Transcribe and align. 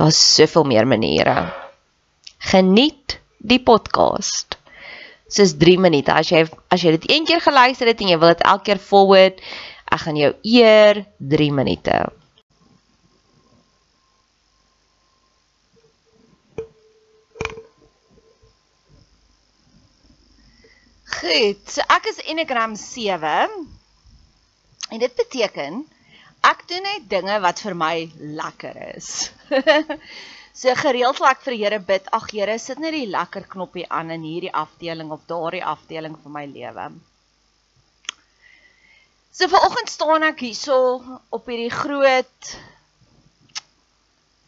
Daar's 0.00 0.34
soveel 0.34 0.64
meer 0.64 0.86
maniere. 0.86 1.52
Geniet 2.38 3.18
die 3.36 3.60
podcast. 3.60 4.56
Dis 5.28 5.52
3 5.60 5.76
minute. 5.76 6.14
As 6.16 6.30
jy 6.32 6.46
as 6.72 6.80
jy 6.80 6.94
dit 6.94 7.04
een 7.10 7.26
keer 7.28 7.42
geluister 7.44 7.90
het 7.90 8.00
en 8.00 8.08
jy 8.08 8.16
wil 8.22 8.32
dit 8.32 8.46
elke 8.48 8.64
keer 8.70 8.80
forward, 8.80 9.42
ek 9.92 10.00
gaan 10.06 10.16
jou 10.16 10.32
eer 10.54 11.02
3 11.34 11.50
minute. 11.52 11.98
Goed, 21.20 21.60
so 21.68 21.84
ek 21.92 22.08
is 22.14 22.24
Enneagram 22.24 22.72
7. 22.88 23.52
En 24.88 24.98
dit 25.04 25.14
beteken 25.24 25.82
ek 26.46 26.64
doen 26.68 26.82
net 26.86 27.08
dinge 27.10 27.36
wat 27.44 27.60
vir 27.64 27.76
my 27.76 27.94
lekker 28.40 28.76
is. 28.96 29.30
so 30.60 30.74
gereeld 30.82 31.20
laat 31.20 31.38
ek 31.38 31.44
vir 31.46 31.56
die 31.56 31.62
Here 31.64 31.80
bid, 31.92 32.08
ag 32.16 32.26
Here, 32.32 32.58
sit 32.58 32.80
net 32.80 32.96
die 32.96 33.06
lekker 33.10 33.46
knoppie 33.50 33.86
aan 33.88 34.10
in 34.14 34.24
hierdie 34.26 34.52
afdeling 34.52 35.12
of 35.12 35.26
daardie 35.30 35.64
afdeling 35.64 36.16
van 36.22 36.36
my 36.38 36.46
lewe. 36.50 36.90
So 39.30 39.46
vanoggend 39.48 39.92
staan 39.92 40.26
ek 40.26 40.42
hierso 40.42 40.76
op 41.30 41.46
hierdie 41.48 41.72
groot 41.72 42.54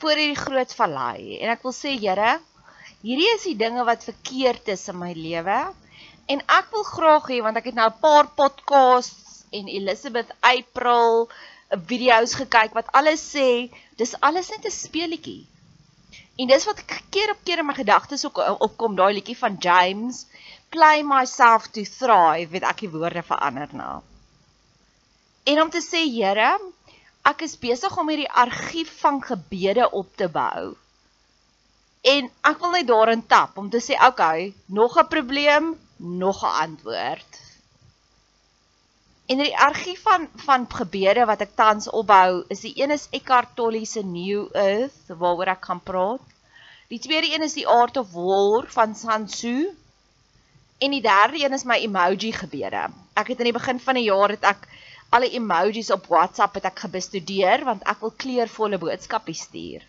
voor 0.03 0.19
hierdie 0.19 0.41
groot 0.41 0.73
vallei 0.75 1.39
en 1.39 1.53
ek 1.53 1.63
wil 1.63 1.75
sê 1.77 1.95
Here, 1.95 2.35
hierdie 3.05 3.31
is 3.37 3.47
die 3.47 3.59
dinge 3.61 3.85
wat 3.87 4.03
verkeerd 4.09 4.73
is 4.75 4.89
in 4.91 4.99
my 4.99 5.13
lewe 5.15 5.61
en 6.33 6.43
ek 6.59 6.73
wil 6.75 6.85
graag 6.89 7.31
hê 7.31 7.39
want 7.45 7.61
ek 7.61 7.71
het 7.71 7.79
nou 7.79 7.87
'n 7.91 8.03
paar 8.03 8.29
podcasts 8.41 9.45
en 9.55 9.69
Elizabeth 9.69 10.35
April 10.41 11.29
video's 11.87 12.35
gekyk 12.35 12.75
wat 12.77 12.91
alles 12.93 13.23
sê, 13.35 13.71
dis 13.97 14.15
alles 14.21 14.51
net 14.51 14.67
'n 14.67 14.71
speelietjie. 14.71 15.47
En 16.37 16.47
dis 16.49 16.65
wat 16.65 16.85
keer 17.11 17.31
op 17.31 17.41
keer 17.45 17.59
in 17.59 17.67
my 17.67 17.75
gedagtes 17.75 18.25
ook 18.27 18.39
opkom, 18.61 18.97
daai 18.97 19.15
liedjie 19.15 19.37
van 19.37 19.57
James, 19.61 20.27
play 20.69 21.03
myself 21.03 21.69
to 21.71 21.85
thrive, 21.85 22.51
weet 22.51 22.65
ek 22.65 22.85
die 22.85 22.91
woorde 22.91 23.23
verander 23.23 23.69
na. 23.73 24.03
En 25.45 25.61
om 25.63 25.71
te 25.71 25.83
sê, 25.85 26.05
Here, 26.09 26.59
ek 27.29 27.45
is 27.47 27.59
besig 27.59 27.97
om 27.99 28.09
hierdie 28.09 28.31
argief 28.31 28.93
van 29.01 29.21
gebede 29.23 29.91
op 29.91 30.17
te 30.17 30.29
bou. 30.29 30.75
En 32.03 32.31
ek 32.51 32.59
wil 32.59 32.75
net 32.75 32.87
daarin 32.89 33.27
tap 33.27 33.59
om 33.59 33.69
te 33.71 33.83
sê, 33.83 33.99
okay, 34.07 34.55
nog 34.67 34.99
'n 34.99 35.09
probleem, 35.09 35.75
nog 35.97 36.43
'n 36.43 36.55
antwoord. 36.67 37.41
En 39.33 39.41
die 39.41 39.55
argief 39.57 40.03
van 40.05 40.27
van 40.45 40.65
gebede 40.69 41.25
wat 41.29 41.41
ek 41.45 41.55
tans 41.57 41.87
opbou, 41.89 42.43
is 42.53 42.65
die 42.67 42.75
een 42.77 42.93
is 42.93 43.07
Eckhart 43.17 43.55
Tolle 43.57 43.85
se 43.89 44.03
New 44.05 44.49
Earth 44.53 45.15
waaroor 45.23 45.55
ek 45.55 45.63
kan 45.69 45.81
praat. 45.81 46.35
Die 46.93 47.01
tweede 47.01 47.31
een 47.33 47.47
is 47.47 47.57
die 47.57 47.65
Art 47.75 47.97
of 47.97 48.11
War 48.13 48.67
van 48.75 48.93
Sun 48.99 49.25
Tzu. 49.31 49.55
En 50.85 50.93
die 50.93 51.01
derde 51.01 51.41
een 51.41 51.57
is 51.57 51.65
my 51.65 51.79
emoji 51.81 52.33
gebede. 52.37 52.83
Ek 53.17 53.33
het 53.33 53.41
in 53.41 53.49
die 53.49 53.57
begin 53.57 53.81
van 53.81 53.97
die 53.97 54.09
jaar 54.11 54.35
het 54.35 54.45
ek 54.53 54.69
alle 55.17 55.31
emojis 55.39 55.93
op 55.97 56.11
WhatsApp 56.13 56.61
het 56.61 56.69
ek 56.69 56.85
gebestudeer 56.85 57.65
want 57.69 57.89
ek 57.89 58.05
wil 58.05 58.13
kleurvolle 58.25 58.81
boodskappe 58.85 59.33
stuur. 59.37 59.89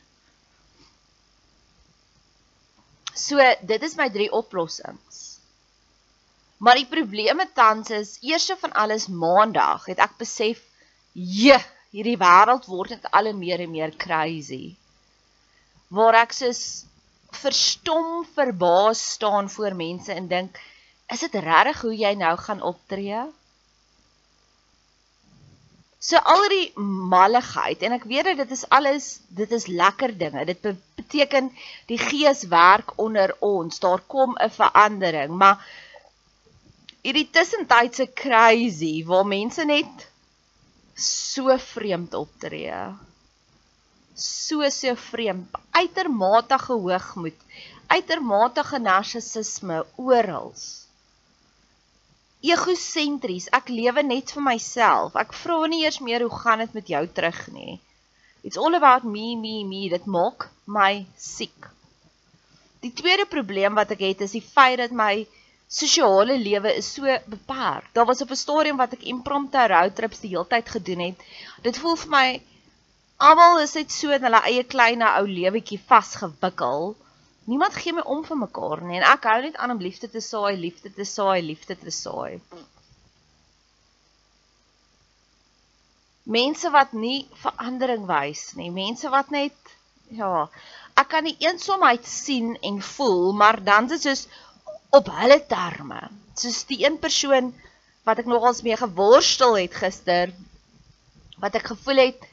So, 3.14 3.44
dit 3.62 3.84
is 3.90 4.00
my 4.00 4.08
drie 4.10 4.32
oplossings. 4.32 5.23
Maar 6.64 6.80
die 6.80 6.88
probleme 6.88 7.44
tans 7.52 7.90
is 7.92 8.18
eerste 8.24 8.56
van 8.60 8.72
alles 8.72 9.10
maandag 9.12 9.86
het 9.92 10.00
ek 10.00 10.16
besef, 10.18 10.62
"Je, 11.12 11.58
hierdie 11.92 12.18
wêreld 12.18 12.66
word 12.72 12.90
net 12.90 13.12
al 13.12 13.34
meer 13.34 13.60
en 13.60 13.72
meer 13.72 13.92
crazy." 13.96 14.76
Waar 15.88 16.16
ek 16.22 16.32
soos 16.32 16.86
verstom 17.32 18.26
verbaas 18.36 19.02
staan 19.12 19.50
voor 19.50 19.76
mense 19.76 20.14
en 20.14 20.28
dink, 20.28 20.60
"Is 21.12 21.20
dit 21.20 21.36
regtig 21.36 21.82
hoe 21.82 21.96
jy 21.96 22.14
nou 22.14 22.38
gaan 22.38 22.62
optree?" 22.62 23.24
So 26.00 26.18
al 26.18 26.50
die 26.50 26.72
malligheid 27.12 27.82
en 27.82 27.92
ek 27.92 28.04
weet 28.04 28.26
dat 28.26 28.38
dit 28.38 28.52
is 28.52 28.70
alles 28.70 29.20
dit 29.28 29.52
is 29.52 29.68
lekker 29.68 30.18
dinge. 30.18 30.46
Dit 30.46 30.62
be 30.62 30.76
beteken 30.96 31.52
die 31.88 31.98
gees 31.98 32.44
werk 32.48 32.98
onder 33.00 33.36
ons. 33.40 33.80
Daar 33.80 34.02
kom 34.08 34.36
'n 34.36 34.50
verandering, 34.50 35.32
maar 35.32 35.64
hierdie 37.04 37.28
tussentydse 37.36 38.08
crazy 38.16 38.94
waar 39.08 39.28
mense 39.28 39.66
net 39.68 40.08
so 40.96 41.58
vreemd 41.72 42.14
optree. 42.16 42.84
So 44.16 44.70
so 44.70 44.94
vreemd, 45.10 45.50
uitermate 45.72 46.60
hoogmoed, 46.68 47.40
uitermate 47.92 48.80
narcissisme 48.80 49.84
oral 49.98 50.54
egosentries. 52.44 53.48
Ek 53.56 53.72
lewe 53.72 54.04
net 54.04 54.34
vir 54.36 54.44
myself. 54.44 55.16
Ek 55.16 55.32
vra 55.40 55.62
nie 55.72 55.84
eers 55.86 56.02
meer 56.04 56.26
hoe 56.26 56.40
gaan 56.44 56.64
dit 56.64 56.74
met 56.76 56.92
jou 56.92 57.04
terug 57.16 57.40
nie. 57.56 57.80
It's 58.44 58.60
all 58.60 58.76
about 58.76 59.08
me, 59.08 59.36
me, 59.40 59.64
me. 59.64 59.88
Dit 59.90 60.06
maak 60.06 60.50
my 60.68 61.06
siek. 61.16 61.70
Die 62.84 62.92
tweede 62.92 63.26
probleem 63.32 63.80
wat 63.80 63.94
ek 63.96 64.04
het 64.04 64.26
is 64.28 64.36
die 64.36 64.44
feit 64.44 64.82
dat 64.82 64.92
my 64.92 65.24
sosiale 65.74 66.38
lewe 66.38 66.74
is 66.80 66.90
so 66.96 67.18
beperk. 67.34 67.90
Daar 67.94 68.06
was 68.10 68.22
op 68.22 68.32
'n 68.32 68.42
stadium 68.46 68.78
wat 68.78 68.94
ek 68.94 69.08
impromptu 69.14 69.68
roadtrips 69.74 70.20
die 70.24 70.34
hele 70.36 70.48
tyd 70.48 70.70
gedoen 70.70 71.06
het. 71.08 71.24
Dit 71.62 71.78
voel 71.78 71.96
vir 71.96 72.12
my 72.18 72.28
almal 73.18 73.62
is 73.64 73.74
net 73.74 73.92
so 73.92 74.12
in 74.12 74.24
hulle 74.24 74.44
eie 74.50 74.64
klein 74.64 75.02
ou 75.02 75.26
lewetjie 75.28 75.82
vasgewikkel 75.88 76.94
Niemand 77.44 77.76
gee 77.76 77.92
my 77.92 78.04
om 78.08 78.22
vir 78.24 78.40
mekaar 78.40 78.82
nie 78.88 79.02
en 79.02 79.06
ek 79.10 79.26
hou 79.28 79.40
net 79.44 79.58
aan 79.60 79.74
om 79.76 79.82
liefde 79.84 80.08
te 80.12 80.22
saai, 80.24 80.54
liefde 80.60 80.92
te 80.96 81.06
saai, 81.08 81.42
liefde 81.44 81.76
te 81.80 81.92
saai. 81.92 82.40
Mense 86.36 86.72
wat 86.72 86.94
nie 86.96 87.26
verandering 87.42 88.06
wys 88.08 88.46
nie, 88.60 88.70
mense 88.72 89.12
wat 89.12 89.34
net 89.36 89.74
ja, 90.20 90.46
ek 91.02 91.10
kan 91.12 91.28
die 91.28 91.36
eensaamheid 91.44 92.08
sien 92.08 92.54
en 92.70 92.80
voel, 92.94 93.34
maar 93.42 93.60
dan 93.64 93.92
is 93.92 93.98
dit 93.98 94.08
soos 94.08 94.24
op 94.94 95.10
hulle 95.10 95.40
terme. 95.50 96.02
Soos 96.38 96.64
die 96.70 96.84
een 96.86 97.00
persoon 97.02 97.52
wat 98.08 98.22
ek 98.22 98.30
nogals 98.30 98.62
mee 98.66 98.78
geworstel 98.78 99.58
het 99.58 99.76
gister 99.84 100.34
wat 101.44 101.56
ek 101.60 101.72
gevoel 101.74 102.08
het 102.08 102.26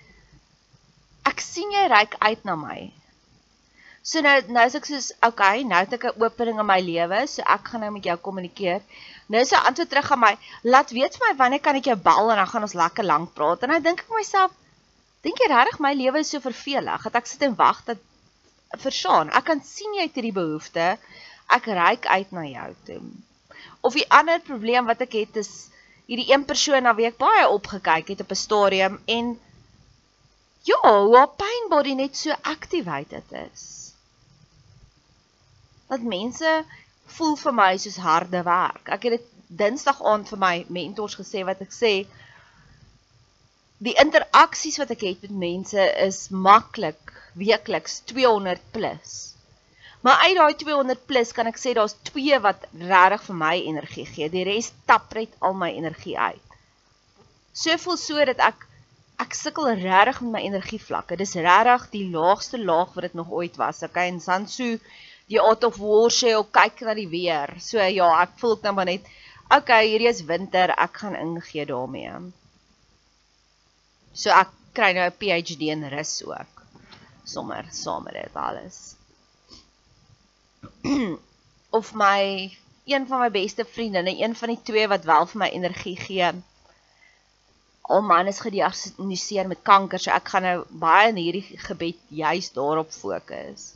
ek 1.31 1.43
sien 1.43 1.71
jy 1.75 1.87
reik 1.91 2.17
uit 2.21 2.43
na 2.45 2.57
my 2.59 2.91
So 4.03 4.23
nou 4.25 4.33
nou 4.49 4.63
is 4.65 4.75
ek 4.79 4.87
soos 4.89 5.11
okay, 5.27 5.61
nou 5.71 5.79
het 5.85 5.93
ek 5.93 6.05
'n 6.09 6.23
opening 6.25 6.61
in 6.63 6.67
my 6.67 6.79
lewe, 6.81 7.19
so 7.29 7.43
ek 7.55 7.69
gaan 7.69 7.83
nou 7.85 7.91
met 7.93 8.07
jou 8.09 8.17
kommunikeer. 8.17 8.81
Nou 9.29 9.43
is 9.45 9.51
sy 9.53 9.61
antwoord 9.61 9.91
terug 9.93 10.13
aan 10.13 10.23
my, 10.23 10.31
laat 10.65 10.91
weet 10.97 11.19
vir 11.19 11.27
my 11.27 11.35
wanneer 11.37 11.61
kan 11.67 11.77
ek 11.77 11.91
jou 11.91 11.97
bel 12.09 12.31
en 12.33 12.41
dan 12.41 12.49
gaan 12.53 12.67
ons 12.69 12.79
lekker 12.81 13.05
lank 13.05 13.35
praat. 13.35 13.63
En 13.63 13.69
nou 13.75 13.81
dink 13.85 14.01
ek 14.01 14.15
myself, 14.17 14.55
dink 15.23 15.39
jy 15.39 15.51
regtig 15.53 15.83
my 15.85 15.93
lewe 15.93 16.25
is 16.25 16.33
so 16.33 16.41
vervelig 16.41 17.05
dat 17.05 17.21
ek 17.21 17.29
sit 17.29 17.43
en 17.43 17.55
wag 17.61 17.85
dat 17.85 18.01
verstaan. 18.87 19.31
Ek 19.37 19.45
kan 19.45 19.61
sien 19.61 19.93
jy 19.95 20.09
het 20.09 20.17
hierdie 20.17 20.33
behoefte. 20.33 20.97
Ek 21.57 21.67
reik 21.67 22.07
uit 22.07 22.31
na 22.31 22.45
jou 22.47 22.71
toe. 22.85 23.01
Of 23.81 23.97
die 23.99 24.07
ander 24.09 24.41
probleem 24.41 24.87
wat 24.87 25.01
ek 25.07 25.17
het 25.19 25.37
is 25.43 25.53
hierdie 26.07 26.31
een 26.33 26.45
persoon 26.45 26.83
na 26.87 26.95
wie 26.99 27.07
ek 27.09 27.19
baie 27.19 27.49
opgekyk 27.49 28.15
het 28.15 28.25
op 28.25 28.33
'n 28.35 28.43
stadium 28.45 29.01
en 29.07 29.39
ja, 30.63 30.81
hoe 30.83 31.17
haar 31.17 31.35
pain 31.45 31.69
body 31.69 31.95
net 31.95 32.17
so 32.17 32.35
activated 32.43 33.33
is 33.51 33.81
dat 35.91 36.03
mense 36.07 36.65
voel 37.17 37.37
vir 37.37 37.55
my 37.55 37.71
soos 37.83 37.99
harde 37.99 38.43
werk. 38.47 38.89
Ek 38.89 39.07
het 39.09 39.19
dit 39.19 39.29
Dinsdag 39.61 39.99
aand 40.07 40.29
vir 40.31 40.39
my 40.39 40.55
mentors 40.71 41.17
gesê 41.19 41.43
wat 41.47 41.63
ek 41.65 41.73
sê 41.75 41.95
die 43.83 43.97
interaksies 43.99 44.79
wat 44.79 44.93
ek 44.95 45.03
het 45.09 45.25
met 45.27 45.35
mense 45.43 45.87
is 46.05 46.29
maklik 46.31 47.11
weekliks 47.35 48.01
200 48.13 48.63
plus. 48.71 49.30
Maar 50.01 50.23
uit 50.25 50.37
daai 50.37 50.55
200 50.57 51.07
plus 51.07 51.33
kan 51.37 51.49
ek 51.51 51.59
sê 51.61 51.75
daar's 51.77 51.97
twee 52.09 52.39
wat 52.41 52.65
regtig 52.73 53.27
vir 53.27 53.37
my 53.43 53.57
energie 53.73 54.07
gee. 54.09 54.29
Die 54.33 54.47
res 54.49 54.71
tap 54.89 55.13
net 55.17 55.35
al 55.45 55.57
my 55.61 55.69
energie 55.77 56.17
uit. 56.17 56.57
So 57.53 57.77
voel 57.83 57.99
so 58.01 58.25
dat 58.31 58.41
ek 58.41 58.67
ek 59.21 59.37
sukkel 59.37 59.69
regtig 59.83 60.23
met 60.25 60.33
my 60.39 60.43
energievlakke. 60.49 61.19
Dis 61.21 61.37
regtig 61.37 61.91
die 61.93 62.07
laagste 62.15 62.61
laag 62.63 62.95
wat 62.97 63.11
dit 63.11 63.19
nog 63.19 63.29
ooit 63.29 63.59
was. 63.61 63.83
Okay, 63.85 64.09
en 64.09 64.21
Sansu 64.25 64.79
die 65.31 65.41
out 65.41 65.65
of 65.69 65.77
war 65.79 66.09
sê 66.11 66.33
ook 66.35 66.49
kyk 66.57 66.81
na 66.87 66.95
die 66.97 67.09
weer. 67.11 67.53
So 67.61 67.79
ja, 67.79 68.09
ek 68.23 68.39
voel 68.41 68.57
ek 68.57 68.65
dan 68.65 68.79
maar 68.79 68.89
net 68.89 69.05
okay, 69.51 69.83
hierdie 69.91 70.09
is 70.09 70.25
winter, 70.25 70.73
ek 70.79 71.03
gaan 71.03 71.19
ingee 71.19 71.67
daarmee. 71.69 72.15
So 74.15 74.33
ek 74.33 74.55
kry 74.75 74.95
nou 74.97 75.05
'n 75.11 75.19
PhD 75.21 75.69
in 75.75 75.85
rus 75.93 76.23
ook. 76.25 76.65
Sommer 77.25 77.69
saam 77.71 78.09
met 78.09 78.15
dit 78.15 78.35
alles. 78.35 79.00
of 81.79 81.93
my 81.95 82.51
een 82.91 83.07
van 83.07 83.21
my 83.21 83.31
beste 83.31 83.65
vriendinne, 83.65 84.17
een 84.23 84.37
van 84.37 84.55
die 84.55 84.63
twee 84.63 84.89
wat 84.89 85.05
wel 85.05 85.27
vir 85.33 85.43
my 85.45 85.51
energie 85.55 85.97
gee. 85.97 86.31
Al 87.91 88.03
man 88.07 88.27
is 88.27 88.41
gediagnoseer 88.41 89.51
met 89.51 89.63
kanker, 89.63 89.99
so 89.99 90.15
ek 90.15 90.33
gaan 90.35 90.47
nou 90.47 90.57
baie 90.71 91.11
in 91.11 91.21
hierdie 91.21 91.59
gebed 91.67 91.99
juis 92.09 92.53
daarop 92.55 92.91
fokus 92.95 93.73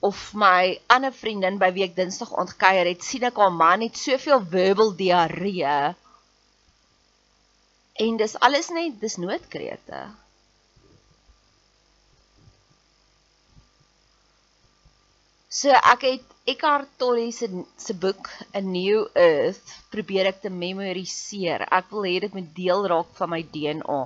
of 0.00 0.34
my 0.34 0.78
ander 0.86 1.12
vriendin 1.12 1.58
by 1.58 1.70
wie 1.74 1.84
ek 1.88 1.96
Dinsdag 1.96 2.30
ontkuier 2.38 2.86
het, 2.86 3.02
sien 3.02 3.26
ek 3.26 3.38
haar 3.42 3.54
man 3.54 3.82
het 3.82 3.98
soveel 3.98 4.44
verbal 4.52 4.94
diarree. 4.98 5.78
En 7.98 8.18
dis 8.20 8.36
alles 8.38 8.70
net 8.74 9.00
dis 9.02 9.18
noodkrete. 9.18 10.04
So 15.48 15.72
ek 15.72 16.02
het 16.04 16.32
Eckhart 16.52 16.90
Tolle 17.00 17.30
se 17.32 17.46
se 17.80 17.94
boek 17.96 18.28
A 18.54 18.60
New 18.60 19.06
Earth 19.16 19.70
probeer 19.88 20.28
ek 20.28 20.42
te 20.42 20.50
memoriseer. 20.52 21.64
Ek 21.72 21.88
wil 21.94 22.04
hê 22.04 22.18
dit 22.20 22.34
moet 22.36 22.50
deel 22.56 22.84
raak 22.92 23.14
van 23.16 23.32
my 23.32 23.40
DNA. 23.54 24.02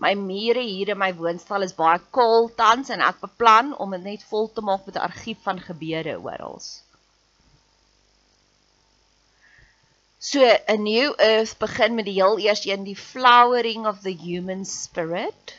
My 0.00 0.14
mure 0.16 0.62
hier 0.64 0.94
in 0.94 1.00
my 1.02 1.10
woonstel 1.18 1.66
is 1.66 1.76
baie 1.76 2.00
kaal 2.16 2.48
tans 2.56 2.88
en 2.96 3.04
ek 3.04 3.20
beplan 3.26 3.74
om 3.76 3.92
dit 3.92 4.06
net 4.08 4.24
vol 4.30 4.48
te 4.48 4.64
maak 4.64 4.88
met 4.88 4.96
'n 4.96 5.04
argief 5.04 5.44
van 5.44 5.60
gebede 5.60 6.16
oral. 6.16 6.56
So, 10.18 10.40
a 10.48 10.76
new 10.80 11.12
earth 11.18 11.58
begin 11.58 11.94
met 11.94 12.08
die 12.08 12.16
heel 12.16 12.38
eers 12.38 12.64
een 12.64 12.88
die 12.88 12.96
flowering 12.96 13.84
of 13.86 14.00
the 14.00 14.16
human 14.16 14.64
spirit 14.64 15.58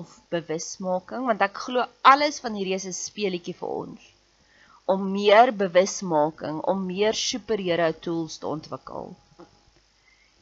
of 0.00 0.16
bewusmaking 0.36 1.26
want 1.30 1.48
ek 1.48 1.66
glo 1.66 1.88
alles 2.14 2.40
van 2.44 2.56
hierdie 2.58 2.78
is 2.80 2.88
'n 2.92 2.96
speletjie 3.04 3.58
vir 3.62 3.76
ons 3.82 4.10
om 4.90 5.10
meer 5.12 5.52
bewusmaking, 5.54 6.58
om 6.72 6.86
meer 6.86 7.14
superieure 7.14 7.92
tools 8.04 8.38
te 8.42 8.48
ontwikkel. 8.50 9.12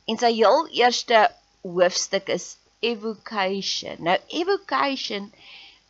En 0.09 0.21
sy 0.23 0.31
heel 0.39 0.63
eerste 0.79 1.27
hoofstuk 1.67 2.31
is 2.33 2.47
evocation. 2.91 4.01
Nou 4.09 4.17
evocation 4.41 5.29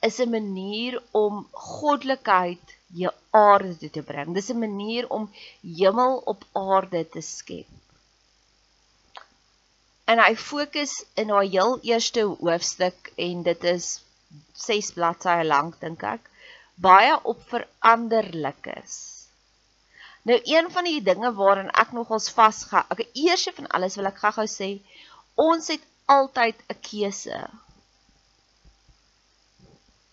is 0.08 0.18
'n 0.24 0.30
manier 0.30 0.98
om 1.22 1.46
goddelikheid 1.52 2.74
jou 3.02 3.12
aarde 3.30 3.76
toe 3.78 3.90
te 3.90 4.02
bring. 4.10 4.34
Dis 4.34 4.50
'n 4.50 4.58
manier 4.58 5.08
om 5.18 5.30
hemel 5.62 6.22
op 6.34 6.44
aarde 6.52 7.08
te 7.14 7.20
skep. 7.20 7.68
En 10.08 10.20
hy 10.24 10.34
fokus 10.40 10.92
in 11.20 11.28
haar 11.34 11.48
heel 11.52 11.74
eerste 11.84 12.22
hoofstuk 12.40 13.10
en 13.20 13.42
dit 13.48 13.64
is 13.72 13.88
6 14.66 14.92
bladsye 14.96 15.44
lank 15.44 15.76
dink 15.82 16.04
ek, 16.10 16.30
baie 16.86 17.16
op 17.32 17.42
veranderlikes. 17.50 18.94
Nou 20.28 20.38
een 20.44 20.70
van 20.72 20.88
die 20.88 21.02
dinge 21.04 21.32
waarin 21.36 21.68
ek 21.82 21.92
nogals 21.96 22.30
vasgehou, 22.38 22.84
ek 22.94 23.04
eers 23.24 23.44
van 23.58 23.68
alles 23.78 23.98
wil 24.00 24.08
ek 24.10 24.22
gou-gou 24.22 24.46
sê, 24.52 24.70
ons 25.44 25.68
het 25.74 25.84
altyd 26.16 26.64
'n 26.72 26.78
keuse. 26.88 27.40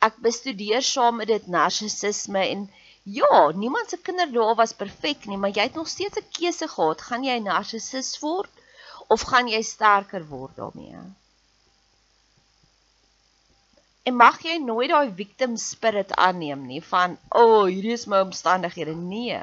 Ek 0.08 0.20
bestudeer 0.28 0.84
saam 0.84 1.22
met 1.22 1.32
dit 1.32 1.48
narcissisme 1.48 2.44
en 2.56 2.68
ja, 3.20 3.52
niemand 3.64 3.90
se 3.90 3.98
kinderdae 3.98 4.60
was 4.60 4.76
perfek 4.84 5.26
nie, 5.26 5.38
maar 5.38 5.56
jy 5.56 5.70
het 5.70 5.80
nog 5.80 5.88
steeds 5.88 6.20
'n 6.20 6.32
keuse 6.38 6.68
gehad. 6.76 7.08
Gaan 7.08 7.24
jy 7.24 7.40
'n 7.40 7.50
narcissus 7.52 8.20
word 8.20 8.55
of 9.08 9.22
gaan 9.30 9.48
jy 9.48 9.62
sterker 9.62 10.26
word 10.28 10.56
daarmee? 10.56 11.04
En 14.06 14.16
mag 14.16 14.42
jy 14.46 14.58
nooit 14.62 14.92
daai 14.92 15.14
victim 15.18 15.56
spirit 15.58 16.12
aanneem 16.14 16.66
nie 16.70 16.82
van, 16.90 17.18
"O, 17.30 17.44
oh, 17.44 17.64
hierdie 17.66 17.96
is 17.98 18.06
my 18.06 18.20
omstandighede." 18.26 18.96
Nee. 18.96 19.40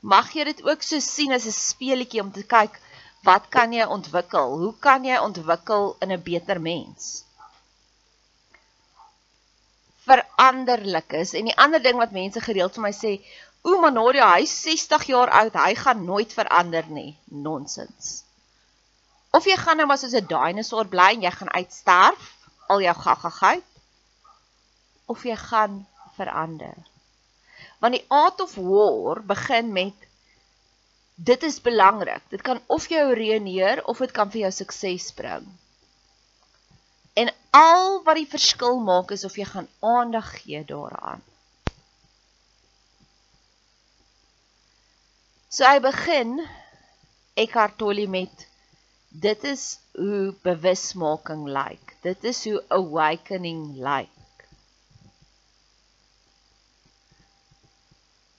Mag 0.00 0.32
jy 0.34 0.44
dit 0.44 0.64
ook 0.64 0.82
so 0.82 0.98
sien 0.98 1.32
as 1.32 1.46
'n 1.46 1.54
speletjie 1.58 2.20
om 2.20 2.32
te 2.32 2.42
kyk, 2.42 2.80
wat 3.22 3.48
kan 3.48 3.72
jy 3.72 3.84
ontwikkel? 3.84 4.58
Hoe 4.58 4.74
kan 4.78 5.04
jy 5.04 5.18
ontwikkel 5.18 5.96
in 6.00 6.12
'n 6.12 6.22
beter 6.22 6.60
mens? 6.60 7.24
Veranderlik 10.04 11.12
is 11.12 11.32
en 11.34 11.44
die 11.44 11.56
ander 11.56 11.82
ding 11.82 11.96
wat 11.96 12.12
mense 12.12 12.40
gereeld 12.40 12.74
vir 12.74 12.82
my 12.82 12.92
sê, 12.92 13.12
"O, 13.64 13.80
Manoria, 13.80 14.34
hy's 14.36 14.54
60 14.62 15.06
jaar 15.08 15.30
oud, 15.40 15.56
hy 15.56 15.74
gaan 15.74 16.04
nooit 16.04 16.32
verander 16.32 16.84
nie." 16.88 17.16
Nonsens. 17.24 18.22
Of 19.34 19.48
jy 19.50 19.56
gaan 19.58 19.80
nou 19.80 19.86
maar 19.90 19.98
soos 19.98 20.14
'n 20.14 20.28
dinosour 20.30 20.86
bly 20.86 21.10
en 21.14 21.22
jy 21.26 21.30
gaan 21.30 21.54
uitsterf, 21.58 22.26
al 22.68 22.80
jou 22.80 22.94
gaggagheid, 22.94 23.70
of 25.06 25.24
jy 25.24 25.36
gaan 25.36 25.86
verander. 26.16 26.76
Want 27.80 27.98
die 27.98 28.04
art 28.08 28.40
of 28.40 28.54
war 28.54 29.20
begin 29.22 29.72
met 29.72 30.06
dit 31.14 31.42
is 31.42 31.60
belangrik. 31.60 32.22
Dit 32.28 32.42
kan 32.42 32.60
of 32.66 32.88
jou 32.88 33.04
ruïneer 33.14 33.84
of 33.84 33.98
dit 33.98 34.10
kan 34.10 34.30
vir 34.30 34.46
jou 34.46 34.52
sukses 34.52 35.12
bring. 35.12 35.46
En 37.14 37.30
al 37.50 38.02
wat 38.02 38.18
die 38.18 38.30
verskil 38.30 38.80
maak 38.82 39.12
is 39.14 39.24
of 39.24 39.36
jy 39.38 39.46
gaan 39.46 39.68
aandag 39.80 40.30
gee 40.40 40.64
daaraan. 40.64 41.22
So 45.54 45.62
hy 45.62 45.78
begin 45.78 46.40
Eckhart 47.38 47.76
Tolle 47.78 48.08
met 48.10 48.40
dit 49.24 49.44
is 49.46 49.76
hoe 49.94 50.32
bewusmaking 50.42 51.44
lyk. 51.46 51.92
Dit 52.02 52.26
is 52.26 52.40
hoe 52.48 52.58
awakening 52.74 53.60
lyk. 53.78 54.10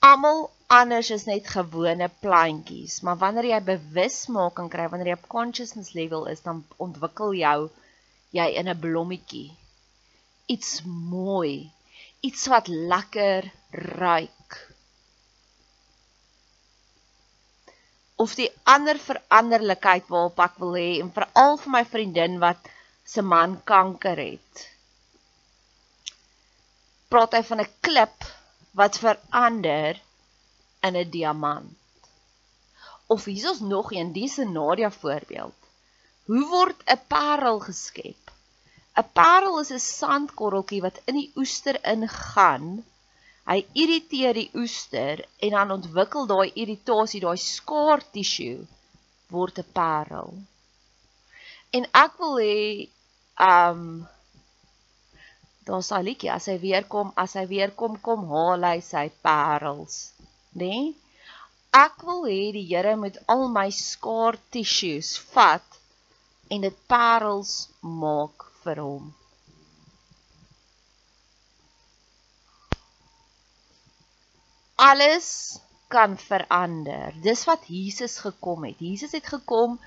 Almal 0.03 0.49
anders 0.67 1.13
is 1.15 1.23
net 1.29 1.47
gewone 1.47 2.11
plantjies, 2.19 2.99
maar 2.99 3.15
wanneer 3.23 3.47
jy 3.53 3.63
bewusmaking 3.71 4.67
kry, 4.75 4.91
wanneer 4.91 5.13
jy 5.13 5.19
op 5.21 5.31
consciousness 5.31 5.95
level 5.95 6.27
is, 6.27 6.43
dan 6.43 6.65
ontwikkel 6.83 7.31
jou 7.39 7.59
jy 8.35 8.51
in 8.59 8.67
'n 8.67 8.79
blommetjie. 8.83 9.55
Iets 10.51 10.81
mooi, 11.15 11.71
iets 12.19 12.43
wat 12.51 12.67
lekker 12.67 13.47
ruik. 14.03 14.34
Of 18.25 18.33
die 18.39 18.49
ander 18.75 18.97
veranderlikheid 19.07 20.07
waarop 20.13 20.39
ek 20.47 20.55
wil 20.63 20.77
hê 20.79 20.89
en 21.01 21.11
veral 21.17 21.59
vir 21.63 21.73
my 21.75 21.83
vriendin 21.95 22.39
wat 22.43 22.69
se 23.13 23.21
man 23.33 23.57
kanker 23.71 24.21
het. 24.21 24.63
Praat 27.13 27.37
hy 27.37 27.43
van 27.49 27.61
'n 27.63 27.73
klip 27.87 28.29
wat 28.81 29.01
verander 29.03 30.01
in 30.87 30.97
'n 31.01 31.11
diamant. 31.17 31.77
Of 33.07 33.25
hier 33.29 33.51
is 33.51 33.59
nog 33.59 33.91
een 33.93 34.11
dis 34.13 34.37
Nadia 34.37 34.91
voorbeeld. 34.91 35.59
Hoe 36.25 36.45
word 36.49 36.79
'n 36.89 37.01
parel 37.07 37.59
geskep? 37.59 38.31
'n 38.97 39.09
Parel 39.19 39.59
is 39.59 39.71
'n 39.75 39.83
sandkorreltjie 39.85 40.81
wat 40.87 41.01
in 41.09 41.15
die 41.21 41.31
oester 41.41 41.77
ingaan. 41.93 42.67
Hy 43.45 43.59
irriteer 43.81 44.33
die 44.33 44.49
oester 44.57 45.21
en 45.45 45.51
dan 45.57 45.73
ontwikkel 45.77 46.25
daai 46.31 46.49
irritasie, 46.61 47.21
daai 47.21 47.37
skaar 47.37 48.01
tissue 48.15 48.65
word 49.35 49.59
'n 49.61 49.71
parel. 49.79 50.33
En 51.77 51.83
ek 52.03 52.13
wil 52.21 52.35
hê 52.47 52.89
um 53.51 53.81
daar's 55.67 55.89
daai 55.91 56.03
liedjie 56.07 56.31
as 56.37 56.45
hy 56.51 56.57
weer 56.65 56.85
kom, 56.93 57.13
as 57.23 57.33
hy 57.37 57.45
weer 57.53 57.71
kom, 57.79 57.93
kom 58.07 58.21
haal 58.33 58.69
hy 58.71 58.77
sy 58.91 59.07
parels 59.25 59.95
nê? 60.53 60.65
Nee? 60.65 60.93
Ek 61.75 62.03
wil 62.07 62.21
hê 62.31 62.41
die 62.55 62.67
Here 62.69 62.93
moet 62.95 63.17
al 63.33 63.49
my 63.51 63.67
skaar 63.77 64.37
tissues 64.55 65.09
vat 65.33 65.79
en 66.53 66.61
dit 66.65 66.77
parels 66.87 67.51
maak 68.01 68.45
vir 68.63 68.79
hom. 68.85 69.09
Alles 74.75 75.59
kan 75.87 76.17
verander. 76.17 77.13
Dis 77.23 77.45
wat 77.47 77.67
Jesus 77.67 78.17
gekom 78.17 78.65
het. 78.65 78.79
Jesus 78.79 79.11
het 79.11 79.27
gekom 79.27 79.79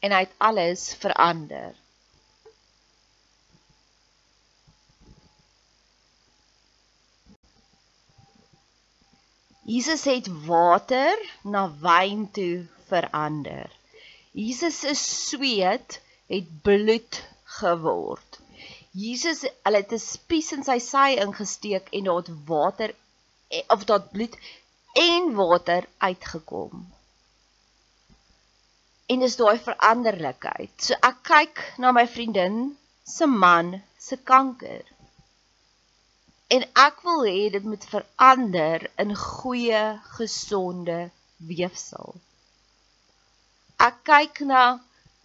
en 0.00 0.12
hy 0.12 0.24
het 0.26 0.34
alles 0.38 0.94
verander. 0.94 1.74
Jesus 9.66 10.04
het 10.04 10.28
water 10.46 11.18
na 11.42 11.66
wyn 11.82 12.28
toe 12.30 12.66
verander. 12.86 13.72
Jesus 14.30 14.78
se 14.78 14.94
sweet 14.94 15.98
het 16.30 16.62
bloed 16.62 17.18
geword. 17.58 18.38
Jesus, 18.90 19.42
hulle 19.64 19.80
het 19.82 19.92
'n 19.92 19.98
spies 19.98 20.52
in 20.52 20.62
sy 20.68 20.78
sy 20.78 21.08
ingesteek 21.24 21.90
en 21.90 22.04
daar 22.04 22.22
het 22.22 22.30
water 22.46 22.94
of 23.66 23.84
daar 23.84 24.02
bloed 24.12 24.36
en 24.92 25.34
water 25.34 25.86
uitgekom. 25.98 26.86
En 29.06 29.22
dis 29.22 29.36
daai 29.38 29.58
veranderlikheid. 29.62 30.72
So 30.82 30.98
ek 31.08 31.22
kyk 31.30 31.62
na 31.78 31.92
my 31.94 32.06
vriendin 32.10 32.56
se 33.06 33.26
man 33.26 33.76
se 33.98 34.18
kanker. 34.30 34.82
En 36.54 36.62
ek 36.86 37.02
wil 37.06 37.22
hê 37.26 37.46
dit 37.54 37.64
moet 37.66 37.86
verander 37.90 38.90
in 39.02 39.14
goeie, 39.18 39.84
gesonde 40.18 40.98
weefsel. 41.36 42.14
Ek 43.82 44.02
kyk 44.08 44.42
na 44.50 44.64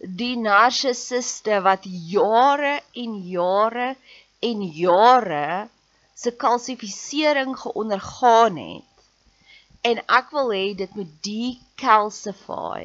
die 0.02 0.34
narcissiste 0.36 1.60
wat 1.66 1.86
jare 1.86 2.80
en 3.04 3.14
jare 3.34 3.92
en 4.50 4.64
jare 4.78 5.46
se 6.22 6.32
kalsifisering 6.44 7.54
geondergaan 7.64 8.56
het. 8.62 9.06
En 9.90 10.02
ek 10.20 10.34
wil 10.36 10.52
hê 10.54 10.66
dit 10.82 10.98
moet 10.98 11.12
decalcify. 11.26 12.82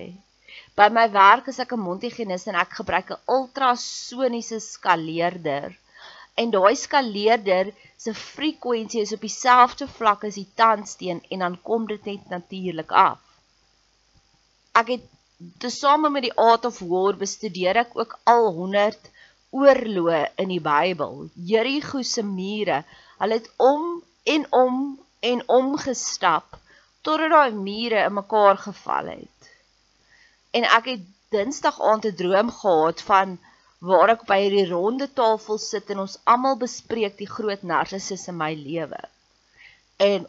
By 0.78 0.88
my 0.94 1.08
werk 1.14 1.50
is 1.54 1.60
ek 1.64 1.74
'n 1.74 1.86
mondhygiënis 1.88 2.48
en 2.50 2.62
ek 2.64 2.80
gebruik 2.80 3.12
'n 3.14 3.24
ultrasoniese 3.38 4.60
skaleerder 4.72 5.70
en 6.42 6.52
daai 6.54 6.76
skaleerder 6.78 7.72
se 7.98 8.14
frekwensie 8.14 9.02
is 9.02 9.14
op 9.16 9.24
dieselfde 9.26 9.88
vlak 9.98 10.26
as 10.28 10.38
die 10.38 10.50
tandsteen 10.62 11.22
en 11.34 11.44
dan 11.46 11.56
kom 11.70 11.88
dit 11.90 12.04
net 12.06 12.30
natuurlik 12.34 12.92
af. 12.92 13.22
Ek 14.78 14.92
het 14.94 15.08
tesame 15.64 16.12
met 16.14 16.28
die 16.28 16.36
Art 16.38 16.68
of 16.70 16.78
War 16.92 17.18
bestudeer 17.18 17.82
ek 17.82 17.98
ook 17.98 18.14
al 18.34 18.52
100 18.60 19.10
oorloë 19.58 20.22
in 20.44 20.54
die 20.54 20.62
Bybel. 20.62 21.26
Jerigo 21.52 22.04
se 22.06 22.22
mure, 22.24 22.84
hulle 23.20 23.40
het 23.40 23.50
om 23.58 24.04
en 24.24 24.48
om 24.52 24.80
en 25.20 25.44
om 25.60 25.76
gestap 25.82 26.58
totdat 27.02 27.32
daai 27.32 27.52
mure 27.52 28.04
in 28.04 28.14
mekaar 28.14 28.58
geval 28.58 29.14
het. 29.16 29.52
En 30.58 30.68
ek 30.78 30.90
het 30.94 31.06
Dinsdag 31.36 31.82
aand 31.84 32.06
'n 32.08 32.16
droom 32.16 32.50
gehad 32.52 33.02
van 33.02 33.38
waar 33.80 34.10
ek 34.10 34.24
by 34.30 34.38
hierdie 34.42 34.70
ronde 34.70 35.08
tafel 35.14 35.58
sit 35.58 35.90
en 35.94 36.00
ons 36.06 36.20
almal 36.24 36.56
bespreek 36.58 37.18
die 37.18 37.30
groot 37.30 37.64
narcissus 37.64 38.28
in 38.32 38.38
my 38.38 38.54
lewe. 38.56 39.02
En 39.98 40.28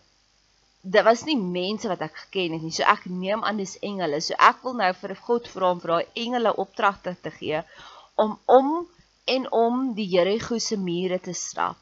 dit 0.80 1.04
was 1.04 1.24
nie 1.28 1.36
mense 1.38 1.88
wat 1.88 2.02
ek 2.06 2.16
geken 2.24 2.52
het 2.56 2.62
nie. 2.62 2.74
So 2.74 2.82
ek 2.82 3.06
neem 3.06 3.44
aan 3.44 3.56
dis 3.62 3.78
engele. 3.78 4.20
So 4.20 4.34
ek 4.50 4.62
wil 4.66 4.76
nou 4.82 4.92
vir 5.00 5.14
God 5.28 5.48
vra 5.54 5.70
om 5.70 5.80
vir 5.80 5.94
daai 5.94 6.22
engele 6.24 6.56
opdragte 6.64 7.16
te 7.22 7.30
gee 7.30 7.62
om 8.14 8.38
om 8.46 8.86
en 9.24 9.52
om 9.52 9.82
die 9.94 10.08
Jerigo 10.16 10.58
se 10.58 10.76
mure 10.76 11.18
te 11.20 11.32
stap. 11.32 11.78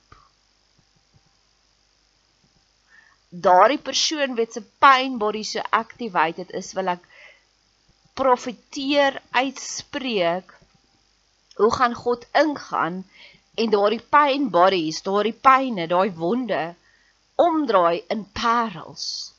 Daardie 3.30 3.78
persoon 3.78 4.34
weet 4.34 4.52
se 4.52 4.62
pyn 4.78 5.18
body 5.18 5.42
so 5.42 5.62
activated 5.70 6.50
is, 6.54 6.72
wil 6.78 6.92
ek 6.94 7.06
profeteer 8.16 9.20
uitspreek 9.30 10.54
hoe 11.56 11.72
gaan 11.72 11.94
God 11.94 12.26
ingaan 12.32 13.02
en 13.54 13.70
daardie 13.72 14.02
pyn 14.14 14.50
bodies, 14.50 15.02
daardie 15.02 15.34
pyne, 15.48 15.86
daai 15.90 16.10
wonde 16.20 16.62
omdraai 17.36 18.04
in 18.14 18.24
parels, 18.32 19.32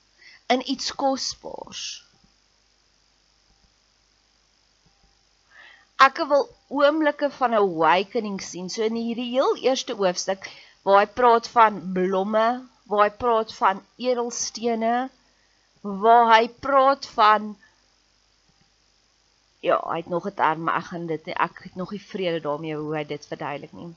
in 0.50 0.62
iets 0.70 0.92
kosbaars. 0.96 1.86
Ek 5.98 6.20
wil 6.30 6.46
oomblikke 6.70 7.30
van 7.40 7.54
'n 7.54 7.62
awakening 7.62 8.42
sien. 8.42 8.70
So 8.70 8.84
in 8.84 8.98
hierdie 9.00 9.32
heel 9.32 9.56
eerste 9.58 9.96
hoofstuk 9.98 10.50
waar 10.84 11.00
hy 11.02 11.08
praat 11.20 11.48
van 11.56 11.80
blomme, 11.94 12.48
waar 12.88 13.06
hy 13.08 13.14
praat 13.22 13.54
van 13.54 13.84
edelstene, 14.00 15.10
waar 15.82 16.28
hy 16.36 16.48
praat 16.64 17.08
van 17.16 17.56
ja, 19.60 19.78
hy 19.90 19.98
het 19.98 20.10
nog 20.10 20.28
'n 20.28 20.34
term, 20.34 20.64
maar 20.64 20.78
ek 20.78 20.90
gaan 20.92 21.06
dit 21.08 21.26
nie 21.26 21.36
ek 21.36 21.64
het 21.64 21.76
nog 21.76 21.92
nie 21.92 22.02
vrede 22.02 22.40
daarmee 22.40 22.76
hoe 22.76 22.96
hy 22.96 23.04
dit 23.04 23.26
verduidelik 23.26 23.74
nie. 23.74 23.96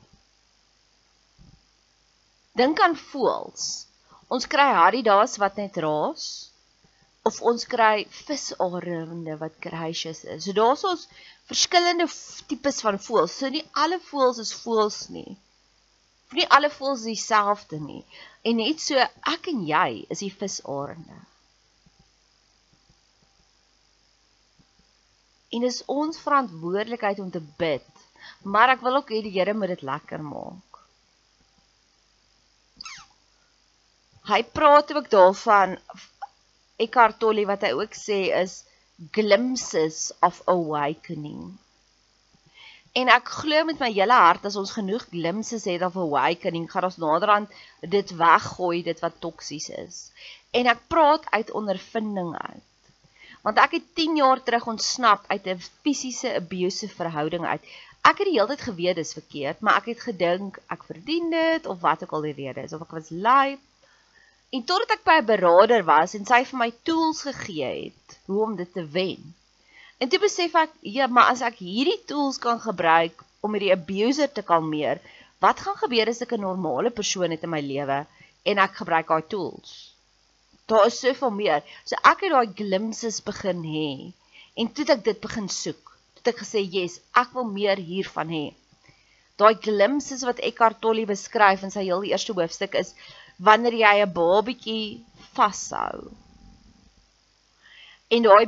Dink 2.53 2.81
aan 2.81 2.97
voëls. 2.97 3.87
Ons 4.29 4.47
kry 4.47 4.69
haridaas 4.75 5.37
wat 5.37 5.57
net 5.57 5.77
raas 5.77 6.51
of 7.23 7.41
ons 7.51 7.65
kry 7.65 8.07
visarende 8.11 9.37
wat 9.39 9.61
gracious 9.61 10.25
is. 10.25 10.45
So 10.45 10.53
daar's 10.53 10.85
ons 10.85 11.09
verskillende 11.51 12.07
tipes 12.47 12.81
van 12.81 12.99
voëls. 12.99 13.37
So 13.39 13.49
nie 13.49 13.65
alle 13.73 14.01
voëls 14.11 14.39
is 14.39 14.55
voëls 14.63 15.09
nie. 15.09 15.39
Nie 16.33 16.47
alle 16.57 16.71
voëls 16.71 17.05
is 17.05 17.11
dieselfde 17.13 17.81
nie. 17.81 18.05
En 18.43 18.57
net 18.57 18.81
so 18.81 18.97
ek 19.35 19.51
en 19.53 19.65
jy 19.69 20.07
is 20.09 20.23
die 20.25 20.33
visarende. 20.33 21.19
En 25.51 25.67
dis 25.67 25.81
ons 25.91 26.21
verantwoordelikheid 26.25 27.21
om 27.21 27.31
te 27.35 27.43
bid. 27.61 27.87
Maar 28.43 28.77
ek 28.77 28.85
wil 28.87 29.01
ook 29.01 29.13
hê 29.13 29.21
die 29.25 29.35
Here 29.35 29.55
moet 29.55 29.75
dit 29.75 29.83
lekker 29.85 30.23
maak. 30.25 30.81
Hy 34.31 34.43
praat 34.57 34.93
ook 34.95 35.09
daarvan 35.11 35.75
Eckhart 36.81 37.19
Tolle 37.21 37.45
wat 37.49 37.65
hy 37.67 37.73
ook 37.77 37.97
sê 37.99 38.21
is 38.41 38.61
glimpses 39.17 40.13
of 40.29 40.41
awakening. 40.49 41.59
En 42.93 43.09
ek 43.15 43.29
glo 43.41 43.65
met 43.69 43.79
my 43.79 43.89
hele 43.95 44.17
hart 44.19 44.47
as 44.49 44.57
ons 44.59 44.73
genoeg 44.75 45.05
glimpses 45.13 45.67
het 45.71 45.83
of 45.87 45.97
awakening, 45.97 46.65
gaan 46.71 46.89
ons 46.89 46.99
naderhand 46.99 47.53
dit 47.93 48.15
weggooi 48.19 48.83
dit 48.83 49.03
wat 49.05 49.21
toksies 49.23 49.69
is. 49.79 50.01
En 50.51 50.67
ek 50.73 50.83
praat 50.91 51.29
uit 51.31 51.53
ondervinding 51.61 52.35
uit. 52.35 52.67
Want 53.47 53.63
ek 53.63 53.79
het 53.79 53.87
10 53.95 54.19
jaar 54.19 54.43
terug 54.43 54.67
ontsnap 54.75 55.25
uit 55.31 55.47
'n 55.47 55.63
fisiese 55.87 56.35
abusive 56.43 56.95
verhouding 56.95 57.47
uit. 57.47 57.63
Ek 58.03 58.19
het 58.19 58.27
die 58.27 58.37
hele 58.39 58.57
tyd 58.57 58.67
geweet 58.67 58.97
dis 58.97 59.13
verkeerd, 59.13 59.61
maar 59.61 59.77
ek 59.77 59.87
het 59.95 60.01
gedink 60.11 60.59
ek 60.67 60.85
verdien 60.85 61.31
dit 61.31 61.67
of 61.67 61.81
wat 61.81 62.03
ook 62.03 62.13
al 62.13 62.27
die 62.27 62.39
rede 62.43 62.67
is 62.67 62.73
of 62.73 62.83
ek 62.83 62.97
was 62.99 63.11
lui. 63.11 63.59
En 64.51 64.65
totdat 64.65 64.99
ek 64.99 65.05
by 65.05 65.17
'n 65.21 65.31
beraader 65.31 65.85
was 65.85 66.15
en 66.19 66.27
sy 66.27 66.45
vir 66.45 66.59
my 66.59 66.73
tools 66.83 67.23
gegee 67.23 67.85
het 67.85 68.19
hoe 68.27 68.43
om 68.43 68.57
dit 68.57 68.73
te 68.73 68.85
wen. 68.87 69.35
En 70.01 70.09
toe 70.09 70.21
besef 70.23 70.55
ek, 70.57 70.73
ja, 70.97 71.07
maar 71.13 71.29
as 71.35 71.43
ek 71.45 71.59
hierdie 71.61 71.99
tools 72.09 72.39
kan 72.41 72.61
gebruik 72.63 73.21
om 73.45 73.53
hierdie 73.53 73.75
abuser 73.75 74.31
te 74.33 74.45
kalmeer, 74.51 75.01
wat 75.45 75.61
gaan 75.65 75.77
gebeur 75.81 76.09
as 76.13 76.23
ek 76.25 76.33
'n 76.37 76.47
normale 76.47 76.91
persoon 77.01 77.35
het 77.35 77.45
in 77.45 77.53
my 77.53 77.61
lewe 77.61 77.99
en 78.51 78.63
ek 78.65 78.81
gebruik 78.81 79.13
daai 79.13 79.29
tools? 79.35 79.93
Daar 80.73 80.87
is 80.87 81.01
soveel 81.05 81.35
meer. 81.37 81.61
So 81.85 82.01
ek 82.13 82.25
het 82.25 82.33
daai 82.33 82.57
glimpses 82.63 83.21
begin 83.29 83.61
hê 83.75 83.91
en 84.57 84.73
toe 84.73 84.87
ek 84.95 85.05
dit 85.05 85.21
begin 85.21 85.49
soek. 85.49 85.93
Toe 86.23 86.33
ek 86.33 86.43
gesê, 86.45 86.61
"Yes, 86.65 87.01
ek 87.15 87.35
wil 87.35 87.45
meer 87.45 87.77
hiervan 87.77 88.29
hê." 88.29 88.47
Daai 89.37 89.55
glimpses 89.55 90.25
wat 90.29 90.41
Eckhart 90.49 90.81
Tolle 90.81 91.05
beskryf 91.07 91.63
in 91.63 91.71
sy 91.71 91.85
heel 91.85 92.05
eerste 92.05 92.33
hoofstuk 92.33 92.75
is 92.75 92.95
wanneer 93.39 93.73
jy 93.73 93.95
'n 94.03 94.13
babatjie 94.13 95.05
vashou. 95.37 96.11
En 98.11 98.23
daai 98.23 98.47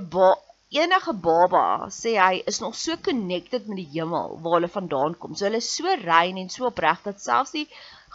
enige 0.73 1.12
baba 1.25 1.88
sê 1.93 2.14
hy 2.17 2.43
is 2.50 2.61
nog 2.64 2.76
so 2.79 2.97
connected 3.09 3.67
met 3.69 3.79
die 3.83 3.91
hemel 3.95 4.38
waar 4.43 4.57
hulle 4.57 4.71
vandaan 4.73 5.17
kom. 5.21 5.35
So 5.37 5.47
hulle 5.49 5.61
is 5.61 5.71
so 5.76 5.97
rein 6.05 6.41
en 6.41 6.50
so 6.52 6.69
opreg 6.71 7.02
dat 7.05 7.21
selfs 7.21 7.55
die 7.57 7.67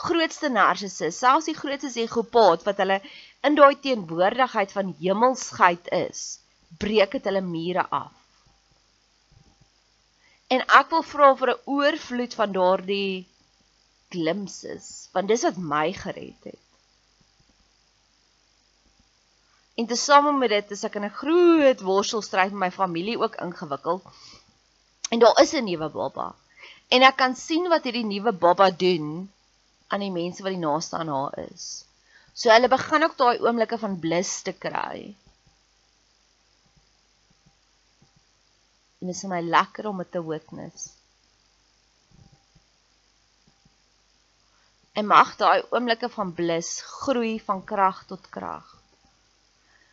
grootste 0.06 0.50
narcissus, 0.50 1.20
selfs 1.22 1.50
die 1.50 1.58
grootste 1.58 1.92
psigopaat 1.94 2.66
wat 2.68 2.82
hulle 2.84 3.00
in 3.48 3.58
daai 3.58 3.78
teenwoordigheid 3.86 4.74
van 4.74 4.94
hemelsheid 5.02 5.90
is, 6.00 6.24
breek 6.82 7.18
dit 7.18 7.30
hulle 7.30 7.44
mure 7.46 7.86
af. 8.02 8.14
En 10.54 10.64
ek 10.80 10.94
wil 10.94 11.04
vra 11.04 11.34
vir 11.40 11.54
'n 11.54 11.64
oorvloed 11.78 12.34
van 12.40 12.54
daardie 12.58 13.26
glimpses, 14.16 15.10
want 15.14 15.28
dis 15.28 15.44
wat 15.44 15.58
my 15.74 15.92
gered 15.94 16.50
het. 16.50 16.67
En 19.78 19.86
tesame 19.86 20.32
met 20.34 20.50
dit 20.50 20.72
is 20.74 20.84
ek 20.88 20.96
in 20.98 21.04
'n 21.06 21.18
groot 21.22 21.82
worstelstryd 21.86 22.52
met 22.52 22.60
my 22.60 22.70
familie 22.76 23.18
ook 23.22 23.36
ingewikkeld. 23.46 24.04
En 25.14 25.20
daar 25.20 25.42
is 25.42 25.52
'n 25.54 25.64
nuwe 25.64 25.90
baba. 25.90 26.36
En 26.88 27.02
ek 27.02 27.16
kan 27.16 27.36
sien 27.36 27.68
wat 27.70 27.84
hierdie 27.84 28.06
nuwe 28.06 28.32
baba 28.32 28.70
doen 28.72 29.30
aan 29.88 30.00
die 30.00 30.12
mense 30.12 30.42
wat 30.44 30.56
die 30.56 30.66
naaste 30.66 30.98
aan 30.98 31.08
haar 31.08 31.38
is. 31.54 31.86
So 32.34 32.50
hulle 32.50 32.68
begin 32.68 33.04
ook 33.04 33.18
daai 33.18 33.40
oomblikke 33.40 33.78
van 33.78 34.00
blus 34.00 34.42
te 34.42 34.54
kry. 34.54 35.16
En 39.00 39.08
dit 39.08 39.16
is 39.16 39.24
my 39.24 39.42
lekker 39.42 39.88
om 39.88 39.98
dit 39.98 40.12
te 40.12 40.24
witness. 40.26 40.90
En 44.94 45.06
mag 45.06 45.36
daai 45.36 45.62
oomblikke 45.70 46.10
van 46.10 46.34
blus 46.34 46.82
groei 46.82 47.40
van 47.40 47.64
krag 47.64 48.06
tot 48.06 48.30
krag 48.30 48.77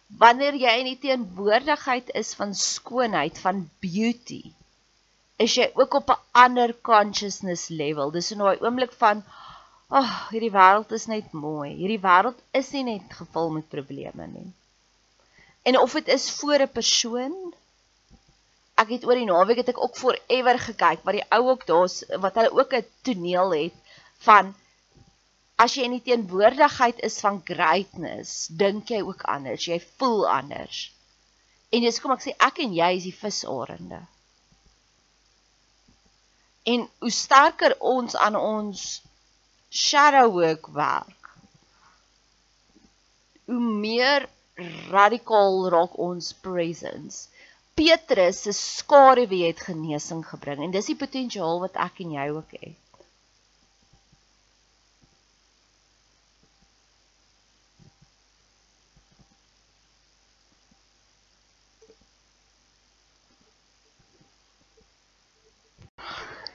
wanneer 0.06 0.54
jy 0.54 0.74
in 0.80 0.90
die 0.92 0.98
teenwoordigheid 0.98 2.10
is 2.14 2.34
van 2.34 2.54
skoonheid, 2.54 3.38
van 3.38 3.70
beauty, 3.80 4.42
is 5.36 5.54
jy 5.58 5.70
ook 5.74 5.94
op 5.94 6.10
'n 6.10 6.20
ander 6.32 6.74
consciousness 6.80 7.68
level. 7.68 8.10
Dis 8.10 8.30
in 8.30 8.38
daai 8.38 8.60
oomblik 8.60 8.92
van 8.92 9.24
ag, 9.88 10.04
oh, 10.04 10.30
hierdie 10.30 10.52
wêreld 10.52 10.92
is 10.92 11.06
net 11.06 11.32
mooi. 11.32 11.74
Hierdie 11.74 12.00
wêreld 12.00 12.38
is 12.52 12.70
nie 12.70 12.84
net 12.84 13.12
gevul 13.12 13.50
met 13.50 13.68
probleme 13.68 14.26
nie. 14.26 14.52
En 15.62 15.78
of 15.78 15.92
dit 15.92 16.08
is 16.08 16.30
voor 16.30 16.60
'n 16.60 16.72
persoon 16.72 17.54
Ek 18.74 18.88
het 18.90 19.04
oor 19.06 19.14
die 19.14 19.26
naweek 19.28 19.60
het 19.62 19.68
ek 19.70 19.82
ook 19.82 19.96
forever 19.96 20.58
gekyk 20.58 21.04
wat 21.06 21.14
die 21.14 21.26
ou 21.36 21.42
ook 21.52 21.66
daar's 21.66 22.00
wat 22.24 22.34
hulle 22.40 22.50
ook 22.58 22.72
'n 22.74 22.86
toneel 23.06 23.54
het 23.54 23.76
van 24.26 24.54
as 25.60 25.76
jy 25.76 25.86
in 25.86 25.96
die 25.96 26.04
teenwoordigheid 26.08 27.00
is 27.06 27.20
van 27.22 27.40
greatness, 27.46 28.48
dink 28.50 28.90
jy 28.90 29.00
ook 29.06 29.22
anders, 29.30 29.66
jy 29.68 29.78
voel 29.98 30.26
anders. 30.28 30.88
En 31.74 31.82
dis 31.82 32.00
kom 32.02 32.14
ek 32.14 32.24
sê 32.26 32.34
ek 32.42 32.60
en 32.64 32.74
jy 32.74 32.90
is 32.98 33.06
die 33.08 33.16
visarende. 33.16 34.00
En 36.70 36.86
hoe 37.04 37.12
sterker 37.12 37.74
ons 37.84 38.16
aan 38.16 38.38
ons 38.38 38.84
shadow 39.68 40.30
work 40.32 40.70
werk, 40.74 41.30
hoe 43.50 43.60
meer 43.60 44.28
radikaal 44.90 45.68
raak 45.74 45.98
ons 45.98 46.30
presence. 46.46 47.28
Petrus 47.74 48.44
se 48.46 48.52
skaduwee 48.54 49.50
het 49.50 49.64
genesing 49.66 50.22
gebring 50.26 50.62
en 50.62 50.74
dis 50.74 50.92
die 50.92 50.98
potensiaal 50.98 51.58
wat 51.64 51.78
ek 51.88 52.04
en 52.04 52.14
jy 52.14 52.28
ook 52.36 52.54
het. 52.60 52.83